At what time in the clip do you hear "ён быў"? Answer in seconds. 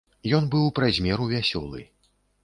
0.37-0.63